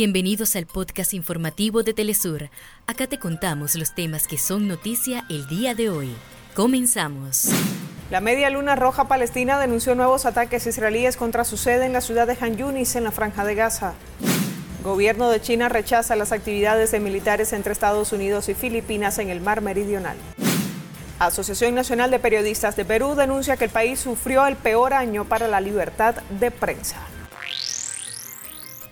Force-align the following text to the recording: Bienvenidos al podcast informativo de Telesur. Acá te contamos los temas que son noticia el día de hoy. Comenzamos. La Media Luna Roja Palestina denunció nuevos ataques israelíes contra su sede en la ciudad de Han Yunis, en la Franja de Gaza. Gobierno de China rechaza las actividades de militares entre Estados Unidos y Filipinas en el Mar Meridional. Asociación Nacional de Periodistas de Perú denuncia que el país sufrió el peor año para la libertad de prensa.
Bienvenidos 0.00 0.56
al 0.56 0.64
podcast 0.64 1.12
informativo 1.12 1.82
de 1.82 1.92
Telesur. 1.92 2.48
Acá 2.86 3.06
te 3.06 3.18
contamos 3.18 3.74
los 3.74 3.94
temas 3.94 4.26
que 4.26 4.38
son 4.38 4.66
noticia 4.66 5.26
el 5.28 5.46
día 5.46 5.74
de 5.74 5.90
hoy. 5.90 6.16
Comenzamos. 6.54 7.50
La 8.10 8.22
Media 8.22 8.48
Luna 8.48 8.76
Roja 8.76 9.08
Palestina 9.08 9.58
denunció 9.58 9.94
nuevos 9.94 10.24
ataques 10.24 10.66
israelíes 10.66 11.18
contra 11.18 11.44
su 11.44 11.58
sede 11.58 11.84
en 11.84 11.92
la 11.92 12.00
ciudad 12.00 12.26
de 12.26 12.34
Han 12.40 12.56
Yunis, 12.56 12.96
en 12.96 13.04
la 13.04 13.10
Franja 13.10 13.44
de 13.44 13.54
Gaza. 13.54 13.92
Gobierno 14.82 15.28
de 15.28 15.42
China 15.42 15.68
rechaza 15.68 16.16
las 16.16 16.32
actividades 16.32 16.92
de 16.92 17.00
militares 17.00 17.52
entre 17.52 17.74
Estados 17.74 18.14
Unidos 18.14 18.48
y 18.48 18.54
Filipinas 18.54 19.18
en 19.18 19.28
el 19.28 19.42
Mar 19.42 19.60
Meridional. 19.60 20.16
Asociación 21.18 21.74
Nacional 21.74 22.10
de 22.10 22.18
Periodistas 22.18 22.74
de 22.74 22.86
Perú 22.86 23.16
denuncia 23.16 23.58
que 23.58 23.64
el 23.64 23.70
país 23.70 24.00
sufrió 24.00 24.46
el 24.46 24.56
peor 24.56 24.94
año 24.94 25.26
para 25.26 25.46
la 25.46 25.60
libertad 25.60 26.14
de 26.40 26.50
prensa. 26.50 26.96